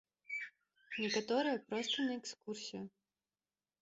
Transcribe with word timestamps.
Некаторыя 1.03 1.61
проста 1.67 1.97
на 2.09 2.13
экскурсію. 2.23 2.83